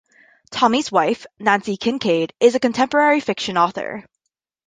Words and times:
Tomey's 0.49 0.91
wife, 0.91 1.27
Nanci 1.39 1.79
Kincaid, 1.79 2.33
is 2.39 2.55
a 2.55 2.59
contemporary 2.59 3.19
fiction 3.19 3.55
author. 3.55 4.03